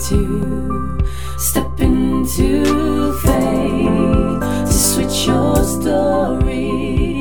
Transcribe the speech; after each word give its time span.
step 0.00 1.80
into 1.80 3.12
faith 3.14 4.40
to 4.66 4.72
switch 4.72 5.26
your 5.26 5.56
story, 5.64 7.20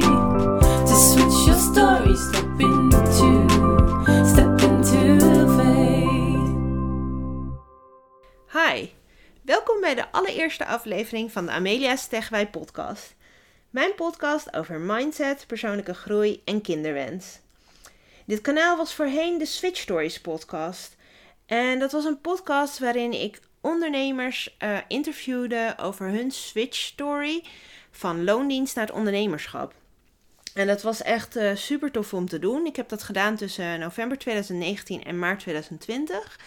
to 0.85 0.95
switch 0.95 1.47
your 1.47 1.57
story, 1.57 2.15
step 2.15 2.59
into, 2.59 3.47
step 4.25 4.61
into 4.61 5.47
faith. 5.57 6.53
Hi, 8.51 8.89
welkom 9.41 9.81
bij 9.81 9.95
de 9.95 10.11
allereerste 10.11 10.65
aflevering 10.65 11.31
van 11.31 11.45
de 11.45 11.51
Amelia 11.51 11.95
Stegwij 11.95 12.49
podcast. 12.49 13.15
Mijn 13.69 13.95
podcast 13.95 14.55
over 14.55 14.79
mindset, 14.79 15.43
persoonlijke 15.47 15.93
groei 15.93 16.41
en 16.45 16.61
kinderwens. 16.61 17.39
Dit 18.25 18.41
kanaal 18.41 18.77
was 18.77 18.93
voorheen 18.93 19.37
de 19.37 19.45
Switch 19.45 19.79
Stories 19.79 20.21
podcast. 20.21 20.96
En 21.47 21.79
dat 21.79 21.91
was 21.91 22.05
een 22.05 22.21
podcast 22.21 22.79
waarin 22.79 23.21
ik 23.21 23.39
ondernemers 23.61 24.55
eh, 24.57 24.77
interviewde 24.87 25.75
over 25.81 26.07
hun 26.07 26.31
switch 26.31 26.77
story 26.77 27.43
van 27.91 28.23
loondienst 28.23 28.75
naar 28.75 28.85
het 28.85 28.95
ondernemerschap. 28.95 29.73
En 30.53 30.67
dat 30.67 30.81
was 30.81 31.01
echt 31.01 31.37
uh, 31.37 31.55
super 31.55 31.91
tof 31.91 32.13
om 32.13 32.27
te 32.27 32.39
doen. 32.39 32.65
Ik 32.65 32.75
heb 32.75 32.89
dat 32.89 33.03
gedaan 33.03 33.35
tussen 33.35 33.79
november 33.79 34.17
2019 34.17 35.03
en 35.03 35.19
maart 35.19 35.39
2020. 35.39 36.39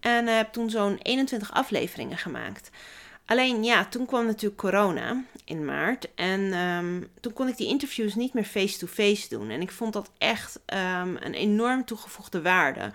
En 0.00 0.26
uh, 0.26 0.36
heb 0.36 0.52
toen 0.52 0.70
zo'n 0.70 0.98
21 1.02 1.52
afleveringen 1.52 2.18
gemaakt. 2.18 2.70
Alleen 3.26 3.64
ja, 3.64 3.84
toen 3.84 4.06
kwam 4.06 4.26
natuurlijk 4.26 4.60
corona 4.60 5.24
in 5.44 5.64
maart. 5.64 6.14
En 6.14 6.52
ehm, 6.52 7.02
toen 7.20 7.32
kon 7.32 7.48
ik 7.48 7.56
die 7.56 7.68
interviews 7.68 8.14
niet 8.14 8.34
meer 8.34 8.44
face-to-face 8.44 9.28
doen. 9.28 9.50
En 9.50 9.60
ik 9.60 9.70
vond 9.70 9.92
dat 9.92 10.10
echt 10.18 10.60
um, 10.66 11.16
een 11.20 11.34
enorm 11.34 11.84
toegevoegde 11.84 12.42
waarde. 12.42 12.90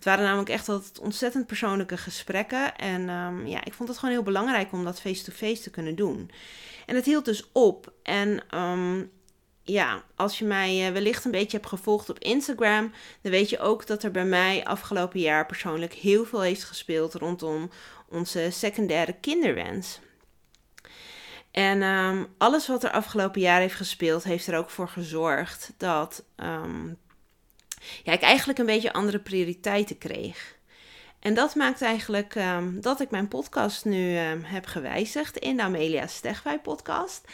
Het 0.00 0.08
waren 0.08 0.24
namelijk 0.24 0.48
echt 0.48 0.68
altijd 0.68 0.98
ontzettend 0.98 1.46
persoonlijke 1.46 1.96
gesprekken. 1.96 2.76
En 2.76 3.08
um, 3.08 3.46
ja, 3.46 3.64
ik 3.64 3.74
vond 3.74 3.88
het 3.88 3.98
gewoon 3.98 4.14
heel 4.14 4.22
belangrijk 4.22 4.72
om 4.72 4.84
dat 4.84 5.00
face-to-face 5.00 5.62
te 5.62 5.70
kunnen 5.70 5.94
doen. 5.94 6.30
En 6.86 6.94
het 6.94 7.04
hield 7.04 7.24
dus 7.24 7.48
op. 7.52 7.92
En 8.02 8.42
ja, 9.62 10.02
als 10.16 10.38
je 10.38 10.44
mij 10.44 10.86
uh, 10.86 10.92
wellicht 10.92 11.24
een 11.24 11.30
beetje 11.30 11.56
hebt 11.56 11.68
gevolgd 11.68 12.10
op 12.10 12.18
Instagram, 12.18 12.92
dan 13.20 13.32
weet 13.32 13.50
je 13.50 13.58
ook 13.58 13.86
dat 13.86 14.02
er 14.02 14.10
bij 14.10 14.24
mij 14.24 14.64
afgelopen 14.64 15.20
jaar 15.20 15.46
persoonlijk 15.46 15.92
heel 15.92 16.24
veel 16.24 16.40
heeft 16.40 16.64
gespeeld 16.64 17.14
rondom 17.14 17.70
onze 18.08 18.48
secundaire 18.50 19.12
kinderwens. 19.12 20.00
En 21.50 21.82
um, 21.82 22.26
alles 22.38 22.66
wat 22.68 22.84
er 22.84 22.90
afgelopen 22.90 23.40
jaar 23.40 23.60
heeft 23.60 23.74
gespeeld, 23.74 24.24
heeft 24.24 24.46
er 24.46 24.58
ook 24.58 24.70
voor 24.70 24.88
gezorgd 24.88 25.72
dat 25.76 26.24
ja, 28.02 28.12
ik 28.12 28.22
eigenlijk 28.22 28.58
een 28.58 28.66
beetje 28.66 28.92
andere 28.92 29.18
prioriteiten 29.18 29.98
kreeg. 29.98 30.58
En 31.20 31.34
dat 31.34 31.54
maakt 31.54 31.82
eigenlijk 31.82 32.34
um, 32.34 32.80
dat 32.80 33.00
ik 33.00 33.10
mijn 33.10 33.28
podcast 33.28 33.84
nu 33.84 34.14
heb 34.42 34.66
gewijzigd 34.66 35.36
in 35.36 35.56
de 35.56 35.62
Amelia 35.62 36.06
Stegwij 36.06 36.58
podcast. 36.58 37.24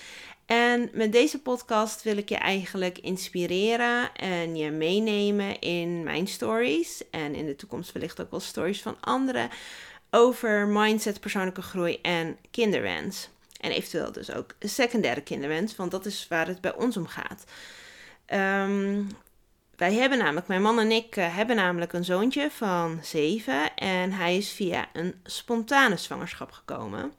En 0.47 0.91
met 0.93 1.13
deze 1.13 1.43
podcast 1.43 2.03
wil 2.03 2.17
ik 2.17 2.29
je 2.29 2.37
eigenlijk 2.37 2.99
inspireren 2.99 4.15
en 4.15 4.57
je 4.57 4.71
meenemen 4.71 5.61
in 5.61 6.03
mijn 6.03 6.27
stories. 6.27 7.03
En 7.11 7.35
in 7.35 7.47
de 7.47 7.57
toekomst 7.57 7.93
wellicht 7.93 8.21
ook 8.21 8.31
wel 8.31 8.41
stories 8.41 8.83
van 8.83 8.97
anderen 9.01 9.49
over 10.11 10.67
mindset, 10.67 11.21
persoonlijke 11.21 11.63
groei 11.63 11.99
en 12.03 12.37
kinderwens. 12.51 13.29
En 13.61 13.71
eventueel 13.71 14.13
dus 14.13 14.33
ook 14.33 14.55
secundaire 14.61 15.21
kinderwens, 15.21 15.77
want 15.77 15.91
dat 15.91 16.07
is 16.07 16.27
waar 16.29 16.47
het 16.47 16.61
bij 16.61 16.75
ons 16.75 16.97
om 16.97 17.07
gaat. 17.07 17.45
Um, 18.27 19.09
wij 19.77 19.95
hebben 19.95 20.19
namelijk, 20.19 20.47
mijn 20.47 20.63
man 20.63 20.79
en 20.79 20.91
ik 20.91 21.17
uh, 21.17 21.37
hebben 21.37 21.57
namelijk 21.57 21.93
een 21.93 22.05
zoontje 22.05 22.51
van 22.51 22.99
zeven 23.03 23.75
en 23.75 24.13
hij 24.13 24.37
is 24.37 24.51
via 24.51 24.89
een 24.93 25.15
spontane 25.25 25.97
zwangerschap 25.97 26.53
gekomen. 26.53 27.13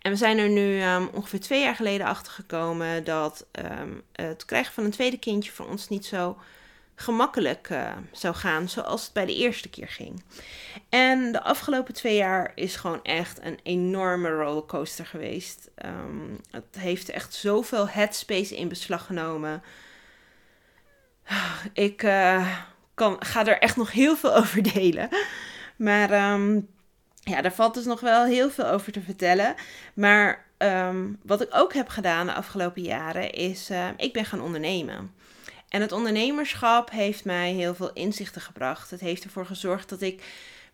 En 0.00 0.10
we 0.10 0.16
zijn 0.16 0.38
er 0.38 0.48
nu 0.48 0.82
um, 0.82 1.08
ongeveer 1.12 1.40
twee 1.40 1.62
jaar 1.62 1.74
geleden 1.74 2.06
achter 2.06 2.32
gekomen 2.32 3.04
dat 3.04 3.46
um, 3.80 4.02
het 4.12 4.44
krijgen 4.44 4.72
van 4.72 4.84
een 4.84 4.90
tweede 4.90 5.18
kindje 5.18 5.52
voor 5.52 5.68
ons 5.68 5.88
niet 5.88 6.06
zo 6.06 6.38
gemakkelijk 6.94 7.68
uh, 7.70 7.92
zou 8.12 8.34
gaan 8.34 8.68
zoals 8.68 9.04
het 9.04 9.12
bij 9.12 9.26
de 9.26 9.34
eerste 9.34 9.68
keer 9.68 9.88
ging. 9.88 10.22
En 10.88 11.32
de 11.32 11.42
afgelopen 11.42 11.94
twee 11.94 12.16
jaar 12.16 12.52
is 12.54 12.76
gewoon 12.76 13.02
echt 13.02 13.40
een 13.42 13.58
enorme 13.62 14.30
rollercoaster 14.30 15.06
geweest. 15.06 15.70
Um, 15.84 16.40
het 16.50 16.76
heeft 16.78 17.08
echt 17.08 17.34
zoveel 17.34 17.88
headspace 17.88 18.56
in 18.56 18.68
beslag 18.68 19.06
genomen. 19.06 19.62
Ik 21.72 22.02
uh, 22.02 22.58
kan, 22.94 23.16
ga 23.18 23.46
er 23.46 23.58
echt 23.58 23.76
nog 23.76 23.92
heel 23.92 24.16
veel 24.16 24.34
over 24.40 24.62
delen. 24.72 25.08
Maar 25.76 26.32
um, 26.32 26.68
ja, 27.20 27.42
daar 27.42 27.54
valt 27.54 27.74
dus 27.74 27.84
nog 27.84 28.00
wel 28.00 28.24
heel 28.24 28.50
veel 28.50 28.66
over 28.66 28.92
te 28.92 29.00
vertellen. 29.00 29.54
Maar 29.94 30.46
um, 30.58 31.18
wat 31.22 31.40
ik 31.40 31.48
ook 31.50 31.72
heb 31.72 31.88
gedaan 31.88 32.26
de 32.26 32.32
afgelopen 32.32 32.82
jaren 32.82 33.30
is, 33.32 33.70
uh, 33.70 33.88
ik 33.96 34.12
ben 34.12 34.24
gaan 34.24 34.40
ondernemen. 34.40 35.14
En 35.68 35.80
het 35.80 35.92
ondernemerschap 35.92 36.90
heeft 36.90 37.24
mij 37.24 37.52
heel 37.52 37.74
veel 37.74 37.92
inzichten 37.92 38.40
gebracht. 38.40 38.90
Het 38.90 39.00
heeft 39.00 39.24
ervoor 39.24 39.46
gezorgd 39.46 39.88
dat 39.88 40.00
ik 40.00 40.22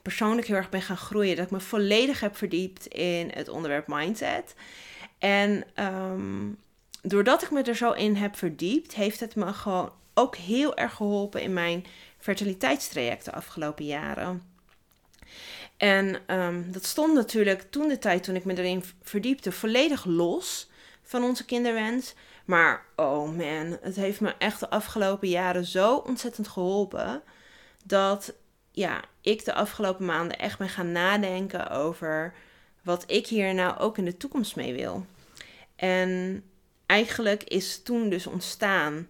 persoonlijk 0.03 0.47
heel 0.47 0.56
erg 0.56 0.69
ben 0.69 0.83
gaan 0.83 0.97
groeien. 0.97 1.37
Dat 1.37 1.44
ik 1.44 1.50
me 1.50 1.60
volledig 1.60 2.21
heb 2.21 2.37
verdiept 2.37 2.87
in 2.87 3.31
het 3.34 3.49
onderwerp 3.49 3.87
mindset. 3.87 4.55
En 5.19 5.65
um, 5.75 6.59
doordat 7.03 7.43
ik 7.43 7.50
me 7.50 7.62
er 7.62 7.77
zo 7.77 7.93
in 7.93 8.16
heb 8.16 8.37
verdiept, 8.37 8.94
heeft 8.94 9.21
het 9.21 9.34
me 9.34 9.53
gewoon 9.53 9.93
ook 10.15 10.37
heel 10.37 10.76
erg 10.76 10.94
geholpen 10.94 11.43
in 11.43 11.53
mijn 11.53 11.87
fertiliteitstraject 12.19 13.25
de 13.25 13.32
afgelopen 13.32 13.84
jaren. 13.84 14.48
En 15.76 16.37
um, 16.37 16.72
dat 16.72 16.84
stond 16.84 17.15
natuurlijk 17.15 17.71
toen 17.71 17.88
de 17.88 17.98
tijd, 17.98 18.22
toen 18.22 18.37
ik 18.37 18.44
me 18.44 18.59
erin 18.59 18.84
verdiepte, 19.03 19.53
volledig 19.53 20.04
los 20.04 20.71
van 21.03 21.25
onze 21.25 21.44
kinderwens. 21.44 22.15
Maar 22.44 22.84
oh 22.97 23.37
man, 23.37 23.78
het 23.81 23.97
heeft 23.97 24.21
me 24.21 24.34
echt 24.38 24.60
de 24.60 24.71
afgelopen 24.71 25.28
jaren 25.28 25.65
zo 25.65 25.97
ontzettend 25.97 26.48
geholpen. 26.48 27.22
Dat 27.84 28.34
ja, 28.71 29.00
ik 29.21 29.44
de 29.44 29.54
afgelopen 29.54 30.04
maanden 30.04 30.38
echt 30.38 30.59
ben 30.59 30.69
gaan 30.69 30.92
nadenken 30.92 31.71
over 31.71 32.34
wat 32.82 33.04
ik 33.06 33.27
hier 33.27 33.54
nou 33.54 33.78
ook 33.78 33.98
in 33.98 34.04
de 34.04 34.16
toekomst 34.16 34.56
mee 34.56 34.75
wil. 34.75 35.06
En 35.77 36.42
eigenlijk 36.87 37.44
is 37.44 37.82
toen 37.82 38.09
dus 38.09 38.27
ontstaan 38.27 39.09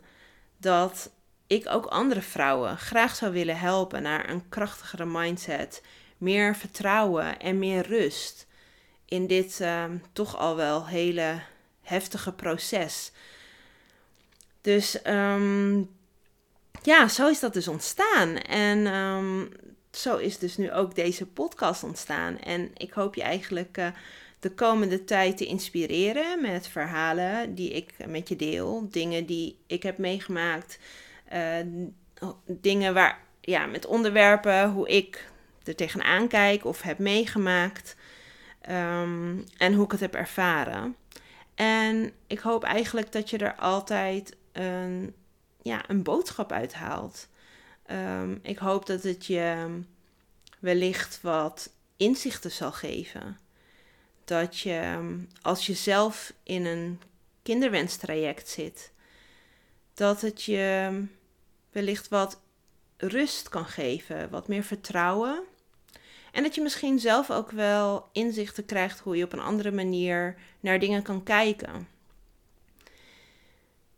dat 0.60 1.10
ik 1.46 1.68
ook 1.68 1.86
andere 1.86 2.22
vrouwen 2.22 2.78
graag 2.78 3.14
zou 3.14 3.32
willen 3.32 3.58
helpen 3.58 4.02
naar 4.02 4.28
een 4.28 4.48
krachtigere 4.48 5.06
mindset, 5.06 5.82
meer 6.18 6.56
vertrouwen 6.56 7.40
en 7.40 7.58
meer 7.58 7.86
rust 7.86 8.46
in 9.04 9.26
dit 9.26 9.58
uh, 9.60 9.84
toch 10.12 10.36
al 10.36 10.56
wel 10.56 10.86
hele 10.86 11.40
heftige 11.82 12.32
proces. 12.32 13.12
Dus 14.60 15.06
um, 15.06 15.90
ja, 16.82 17.08
zo 17.08 17.28
is 17.28 17.40
dat 17.40 17.52
dus 17.52 17.68
ontstaan. 17.68 18.36
En 18.36 18.86
um, 18.86 19.48
zo 19.90 20.16
is 20.16 20.38
dus 20.38 20.56
nu 20.56 20.72
ook 20.72 20.94
deze 20.94 21.26
podcast 21.26 21.82
ontstaan. 21.82 22.38
En 22.38 22.70
ik 22.76 22.92
hoop 22.92 23.14
je 23.14 23.22
eigenlijk 23.22 23.78
uh, 23.78 23.86
de 24.40 24.50
komende 24.50 25.04
tijd 25.04 25.36
te 25.36 25.46
inspireren 25.46 26.40
met 26.40 26.68
verhalen 26.68 27.54
die 27.54 27.70
ik 27.70 28.06
met 28.06 28.28
je 28.28 28.36
deel. 28.36 28.88
Dingen 28.90 29.26
die 29.26 29.58
ik 29.66 29.82
heb 29.82 29.98
meegemaakt. 29.98 30.78
Uh, 31.32 31.56
dingen 32.46 32.94
waar, 32.94 33.20
ja, 33.40 33.66
met 33.66 33.86
onderwerpen, 33.86 34.70
hoe 34.70 34.88
ik 34.88 35.30
er 35.64 35.76
tegenaan 35.76 36.28
kijk 36.28 36.64
of 36.64 36.82
heb 36.82 36.98
meegemaakt. 36.98 37.96
Um, 38.70 39.44
en 39.56 39.74
hoe 39.74 39.84
ik 39.84 39.90
het 39.90 40.00
heb 40.00 40.14
ervaren. 40.14 40.96
En 41.54 42.12
ik 42.26 42.38
hoop 42.38 42.64
eigenlijk 42.64 43.12
dat 43.12 43.30
je 43.30 43.38
er 43.38 43.54
altijd 43.54 44.36
een, 44.52 45.14
ja, 45.62 45.82
een 45.88 46.02
boodschap 46.02 46.52
uithaalt. 46.52 47.28
Um, 47.90 48.38
ik 48.42 48.58
hoop 48.58 48.86
dat 48.86 49.02
het 49.02 49.26
je 49.26 49.80
wellicht 50.58 51.20
wat 51.22 51.70
inzichten 51.96 52.50
zal 52.50 52.72
geven. 52.72 53.38
Dat 54.30 54.58
je, 54.58 54.98
als 55.42 55.66
je 55.66 55.74
zelf 55.74 56.32
in 56.42 56.66
een 56.66 57.00
kinderwenstraject 57.42 58.48
zit, 58.48 58.92
dat 59.94 60.20
het 60.20 60.42
je 60.42 60.90
wellicht 61.70 62.08
wat 62.08 62.40
rust 62.96 63.48
kan 63.48 63.64
geven, 63.64 64.30
wat 64.30 64.48
meer 64.48 64.62
vertrouwen. 64.62 65.42
En 66.32 66.42
dat 66.42 66.54
je 66.54 66.60
misschien 66.60 66.98
zelf 66.98 67.30
ook 67.30 67.50
wel 67.50 68.08
inzichten 68.12 68.64
krijgt 68.64 69.00
hoe 69.00 69.16
je 69.16 69.24
op 69.24 69.32
een 69.32 69.40
andere 69.40 69.70
manier 69.70 70.36
naar 70.60 70.78
dingen 70.78 71.02
kan 71.02 71.22
kijken. 71.22 71.88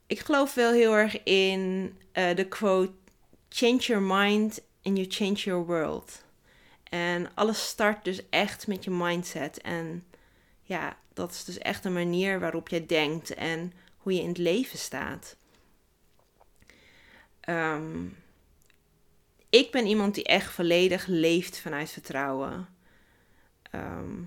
Ik 0.07 0.19
geloof 0.19 0.55
wel 0.55 0.73
heel 0.73 0.95
erg 0.95 1.23
in 1.23 1.95
uh, 2.13 2.35
de 2.35 2.49
quote: 2.49 2.93
Change 3.49 3.79
your 3.79 4.03
mind 4.03 4.61
and 4.83 4.97
you 4.97 5.11
change 5.11 5.35
your 5.35 5.67
world. 5.67 6.25
En 6.83 7.31
alles 7.35 7.67
start 7.67 8.05
dus 8.05 8.29
echt 8.31 8.67
met 8.67 8.85
je 8.85 8.91
mindset. 8.91 9.61
En 9.61 10.05
ja, 10.63 10.97
dat 11.13 11.31
is 11.31 11.45
dus 11.45 11.59
echt 11.59 11.85
een 11.85 11.93
manier 11.93 12.41
waarop 12.41 12.69
je 12.69 12.87
denkt 12.87 13.35
en 13.35 13.73
hoe 13.97 14.15
je 14.15 14.21
in 14.21 14.29
het 14.29 14.39
leven 14.39 14.79
staat. 14.79 15.37
Um, 17.49 18.17
ik 19.49 19.71
ben 19.71 19.87
iemand 19.87 20.15
die 20.15 20.25
echt 20.25 20.53
volledig 20.53 21.07
leeft 21.07 21.59
vanuit 21.59 21.91
vertrouwen. 21.91 22.69
Ehm, 23.71 24.23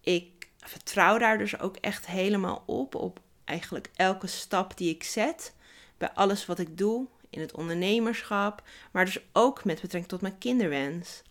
ik 0.00 0.48
vertrouw 0.58 1.18
daar 1.18 1.38
dus 1.38 1.58
ook 1.58 1.76
echt 1.76 2.06
helemaal 2.06 2.62
op, 2.66 2.94
op 2.94 3.20
eigenlijk 3.44 3.90
elke 3.94 4.26
stap 4.26 4.76
die 4.76 4.94
ik 4.94 5.04
zet, 5.04 5.54
bij 5.98 6.10
alles 6.10 6.46
wat 6.46 6.58
ik 6.58 6.78
doe, 6.78 7.06
in 7.30 7.40
het 7.40 7.52
ondernemerschap, 7.52 8.62
maar 8.90 9.04
dus 9.04 9.20
ook 9.32 9.64
met 9.64 9.74
betrekking 9.80 10.08
tot 10.08 10.20
mijn 10.20 10.38
kinderwens. 10.38 11.22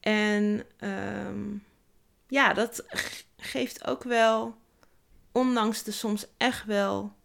En 0.00 0.64
ehm, 0.76 1.46
ja, 2.28 2.52
dat 2.52 2.84
geeft 3.36 3.86
ook 3.86 4.02
wel, 4.02 4.56
ondanks 5.32 5.82
de 5.82 5.92
soms 5.92 6.26
echt 6.36 6.64
wel 6.64 7.16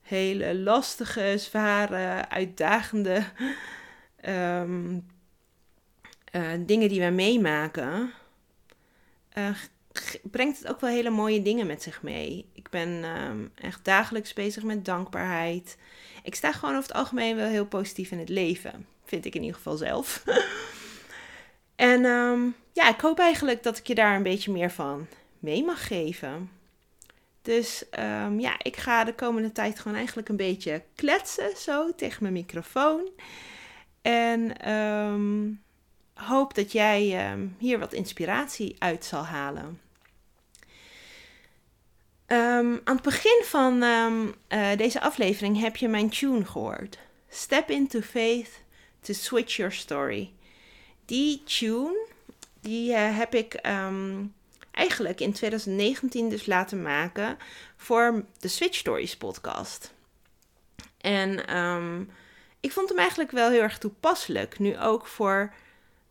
hele 0.00 0.58
lastige, 0.58 1.34
zware, 1.38 2.28
uitdagende 2.28 3.24
um, 4.26 5.06
dingen 6.66 6.88
die 6.88 7.00
we 7.00 7.10
meemaken, 7.10 8.12
uh, 9.38 9.50
brengt 10.22 10.58
het 10.58 10.68
ook 10.68 10.80
wel 10.80 10.90
hele 10.90 11.10
mooie 11.10 11.42
dingen 11.42 11.66
met 11.66 11.82
zich 11.82 12.02
mee. 12.02 12.48
Ik 12.52 12.70
ben 12.70 12.88
um, 13.04 13.50
echt 13.54 13.84
dagelijks 13.84 14.32
bezig 14.32 14.62
met 14.62 14.84
dankbaarheid. 14.84 15.76
Ik 16.22 16.34
sta 16.34 16.52
gewoon 16.52 16.76
over 16.76 16.88
het 16.88 16.98
algemeen 16.98 17.36
wel 17.36 17.48
heel 17.48 17.66
positief 17.66 18.10
in 18.10 18.18
het 18.18 18.28
leven. 18.28 18.86
Vind 19.04 19.24
ik 19.24 19.34
in 19.34 19.40
ieder 19.40 19.56
geval 19.56 19.76
zelf. 19.76 20.22
en 21.78 22.04
um, 22.04 22.54
ja, 22.72 22.88
ik 22.88 23.00
hoop 23.00 23.18
eigenlijk 23.18 23.62
dat 23.62 23.78
ik 23.78 23.86
je 23.86 23.94
daar 23.94 24.16
een 24.16 24.22
beetje 24.22 24.52
meer 24.52 24.70
van 24.70 25.06
mee 25.38 25.64
mag 25.64 25.86
geven. 25.86 26.50
Dus 27.42 27.84
um, 27.98 28.40
ja, 28.40 28.54
ik 28.62 28.76
ga 28.76 29.04
de 29.04 29.14
komende 29.14 29.52
tijd 29.52 29.78
gewoon 29.78 29.96
eigenlijk 29.96 30.28
een 30.28 30.36
beetje 30.36 30.82
kletsen 30.94 31.56
zo 31.56 31.94
tegen 31.94 32.22
mijn 32.22 32.32
microfoon. 32.34 33.08
En 34.02 34.72
um, 34.72 35.62
hoop 36.14 36.54
dat 36.54 36.72
jij 36.72 37.20
hier 37.58 37.78
wat 37.78 37.92
inspiratie 37.92 38.76
uit 38.78 39.04
zal 39.04 39.24
halen. 39.24 39.80
aan 42.26 42.80
het 42.84 43.02
begin 43.02 43.42
van 43.44 43.82
uh, 43.82 44.32
deze 44.76 45.00
aflevering 45.00 45.60
heb 45.60 45.76
je 45.76 45.88
mijn 45.88 46.10
tune 46.10 46.44
gehoord. 46.44 46.98
Step 47.28 47.70
into 47.70 48.00
faith 48.00 48.50
to 49.00 49.12
switch 49.12 49.56
your 49.56 49.72
story. 49.72 50.32
Die 51.08 51.42
tune, 51.44 52.06
die 52.60 52.90
uh, 52.90 53.16
heb 53.16 53.34
ik 53.34 53.54
eigenlijk 54.70 55.20
in 55.20 55.32
2019 55.32 56.28
dus 56.28 56.46
laten 56.46 56.82
maken 56.82 57.38
voor 57.76 58.24
de 58.38 58.48
Switch 58.48 58.76
Stories 58.76 59.16
podcast. 59.16 59.94
En 61.00 61.56
um, 61.56 62.10
ik 62.60 62.72
vond 62.72 62.88
hem 62.88 62.98
eigenlijk 62.98 63.30
wel 63.30 63.50
heel 63.50 63.62
erg 63.62 63.78
toepasselijk, 63.78 64.58
nu 64.58 64.78
ook 64.78 65.06
voor 65.06 65.52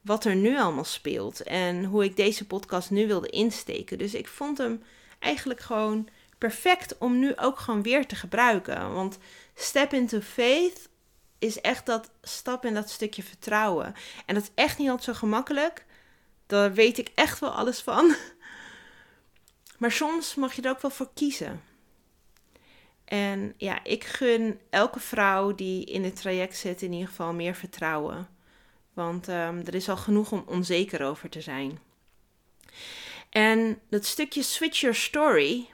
wat 0.01 0.25
er 0.25 0.35
nu 0.35 0.57
allemaal 0.59 0.83
speelt 0.83 1.43
en 1.43 1.83
hoe 1.83 2.03
ik 2.03 2.15
deze 2.15 2.47
podcast 2.47 2.89
nu 2.91 3.07
wilde 3.07 3.29
insteken. 3.29 3.97
Dus 3.97 4.13
ik 4.13 4.27
vond 4.27 4.57
hem 4.57 4.83
eigenlijk 5.19 5.59
gewoon 5.59 6.09
perfect 6.37 6.97
om 6.97 7.19
nu 7.19 7.35
ook 7.35 7.59
gewoon 7.59 7.83
weer 7.83 8.05
te 8.05 8.15
gebruiken. 8.15 8.93
Want 8.93 9.17
step 9.55 9.93
into 9.93 10.19
faith 10.19 10.89
is 11.39 11.61
echt 11.61 11.85
dat 11.85 12.11
stap 12.21 12.65
in 12.65 12.73
dat 12.73 12.89
stukje 12.89 13.23
vertrouwen. 13.23 13.93
En 14.25 14.35
dat 14.35 14.43
is 14.43 14.51
echt 14.55 14.77
niet 14.77 14.89
altijd 14.89 15.15
zo 15.15 15.19
gemakkelijk. 15.19 15.85
Daar 16.45 16.73
weet 16.73 16.97
ik 16.97 17.11
echt 17.15 17.39
wel 17.39 17.51
alles 17.51 17.81
van. 17.81 18.15
Maar 19.77 19.91
soms 19.91 20.35
mag 20.35 20.53
je 20.53 20.61
er 20.61 20.69
ook 20.69 20.81
wel 20.81 20.91
voor 20.91 21.09
kiezen. 21.13 21.61
En 23.05 23.53
ja, 23.57 23.83
ik 23.83 24.03
gun 24.03 24.59
elke 24.69 24.99
vrouw 24.99 25.55
die 25.55 25.85
in 25.85 26.03
het 26.03 26.15
traject 26.15 26.57
zit 26.57 26.81
in 26.81 26.93
ieder 26.93 27.07
geval 27.07 27.33
meer 27.33 27.55
vertrouwen. 27.55 28.27
Want 28.93 29.27
um, 29.27 29.61
er 29.65 29.75
is 29.75 29.89
al 29.89 29.97
genoeg 29.97 30.31
om 30.31 30.43
onzeker 30.47 31.05
over 31.05 31.29
te 31.29 31.41
zijn. 31.41 31.79
En 33.29 33.79
dat 33.89 34.05
stukje 34.05 34.43
Switch 34.43 34.79
Your 34.79 34.95
Story 34.95 35.69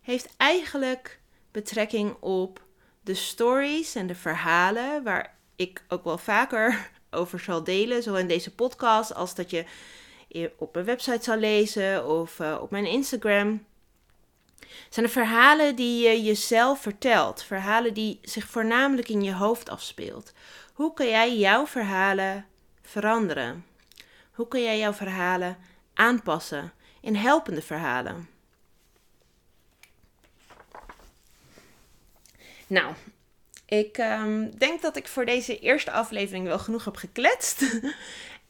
heeft 0.00 0.34
eigenlijk 0.36 1.20
betrekking 1.50 2.16
op 2.20 2.66
de 3.08 3.14
stories 3.14 3.94
en 3.94 4.06
de 4.06 4.14
verhalen 4.14 5.02
waar 5.02 5.34
ik 5.56 5.82
ook 5.88 6.04
wel 6.04 6.18
vaker 6.18 6.90
over 7.10 7.40
zal 7.40 7.64
delen, 7.64 8.02
zowel 8.02 8.20
in 8.20 8.28
deze 8.28 8.54
podcast 8.54 9.14
als 9.14 9.34
dat 9.34 9.50
je 9.50 9.64
op 10.58 10.74
mijn 10.74 10.86
website 10.86 11.24
zal 11.24 11.36
lezen 11.36 12.06
of 12.06 12.38
uh, 12.38 12.58
op 12.60 12.70
mijn 12.70 12.86
Instagram. 12.86 13.64
Zijn 14.88 15.06
de 15.06 15.12
verhalen 15.12 15.76
die 15.76 16.08
je 16.08 16.22
jezelf 16.22 16.80
vertelt, 16.80 17.42
verhalen 17.42 17.94
die 17.94 18.18
zich 18.22 18.46
voornamelijk 18.46 19.08
in 19.08 19.22
je 19.22 19.34
hoofd 19.34 19.68
afspeelt. 19.68 20.32
Hoe 20.72 20.94
kan 20.94 21.08
jij 21.08 21.36
jouw 21.36 21.66
verhalen 21.66 22.46
veranderen? 22.82 23.64
Hoe 24.32 24.48
kan 24.48 24.62
jij 24.62 24.78
jouw 24.78 24.92
verhalen 24.92 25.56
aanpassen 25.94 26.72
in 27.00 27.14
helpende 27.14 27.62
verhalen? 27.62 28.28
Nou, 32.68 32.94
ik 33.66 33.98
um, 33.98 34.58
denk 34.58 34.82
dat 34.82 34.96
ik 34.96 35.08
voor 35.08 35.24
deze 35.24 35.58
eerste 35.58 35.90
aflevering 35.90 36.46
wel 36.46 36.58
genoeg 36.58 36.84
heb 36.84 36.96
gekletst. 36.96 37.62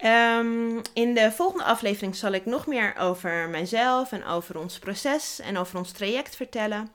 Um, 0.04 0.82
in 1.04 1.14
de 1.14 1.32
volgende 1.32 1.64
aflevering 1.64 2.16
zal 2.16 2.32
ik 2.32 2.46
nog 2.46 2.66
meer 2.66 2.96
over 2.96 3.48
mijzelf 3.48 4.12
en 4.12 4.24
over 4.24 4.58
ons 4.58 4.78
proces 4.78 5.40
en 5.40 5.56
over 5.56 5.78
ons 5.78 5.92
traject 5.92 6.36
vertellen. 6.36 6.90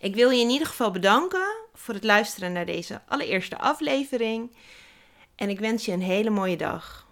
Ik 0.00 0.14
wil 0.14 0.30
je 0.30 0.40
in 0.40 0.50
ieder 0.50 0.66
geval 0.66 0.90
bedanken 0.90 1.54
voor 1.74 1.94
het 1.94 2.04
luisteren 2.04 2.52
naar 2.52 2.66
deze 2.66 3.00
allereerste 3.08 3.58
aflevering. 3.58 4.56
En 5.36 5.48
ik 5.48 5.60
wens 5.60 5.84
je 5.84 5.92
een 5.92 6.02
hele 6.02 6.30
mooie 6.30 6.56
dag. 6.56 7.10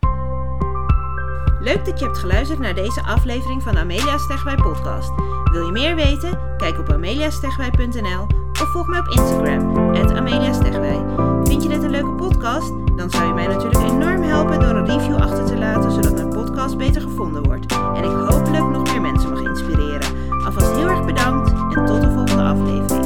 Leuk 1.60 1.84
dat 1.84 1.98
je 1.98 2.04
hebt 2.04 2.18
geluisterd 2.18 2.58
naar 2.58 2.74
deze 2.74 3.02
aflevering 3.02 3.62
van 3.62 3.74
de 3.74 3.78
Amelia 3.78 4.18
Stegwij 4.18 4.54
podcast. 4.54 5.10
Wil 5.52 5.66
je 5.66 5.72
meer 5.72 5.94
weten? 5.94 6.56
Kijk 6.56 6.78
op 6.78 6.92
ameliastegwij.nl 6.92 8.26
of 8.52 8.68
volg 8.72 8.86
mij 8.86 8.98
op 8.98 9.08
Instagram, 9.08 9.76
ameliastegwij. 10.16 11.04
Vind 11.44 11.62
je 11.62 11.68
dit 11.68 11.82
een 11.82 11.90
leuke 11.90 12.12
podcast? 12.12 12.72
Dan 12.96 13.10
zou 13.10 13.26
je 13.26 13.34
mij 13.34 13.46
natuurlijk 13.46 13.90
enorm 13.90 14.22
helpen 14.22 14.60
door 14.60 14.74
een 14.74 14.86
review 14.86 15.16
achter 15.16 15.44
te 15.44 15.56
laten, 15.56 15.92
zodat 15.92 16.14
mijn 16.14 16.28
podcast 16.28 16.76
beter 16.76 17.02
gevonden 17.02 17.42
wordt. 17.42 17.72
En 17.72 18.04
ik 18.04 18.28
hopelijk 18.28 18.68
nog 18.68 18.82
meer 18.82 19.00
mensen 19.00 19.30
mag 19.30 19.42
inspireren. 19.42 20.30
Alvast 20.44 20.76
heel 20.76 20.88
erg 20.88 21.04
bedankt 21.04 21.50
en 21.50 21.86
tot 21.86 22.00
de 22.00 22.10
volgende 22.10 22.42
aflevering. 22.42 22.99